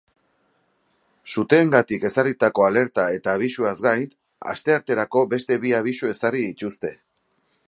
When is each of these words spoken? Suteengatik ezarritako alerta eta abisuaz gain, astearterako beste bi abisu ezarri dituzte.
Suteengatik 1.33 2.07
ezarritako 2.09 2.65
alerta 2.69 3.05
eta 3.19 3.37
abisuaz 3.41 3.77
gain, 3.89 4.09
astearterako 4.55 5.27
beste 5.37 5.63
bi 5.69 5.79
abisu 5.83 6.15
ezarri 6.17 6.47
dituzte. 6.51 6.97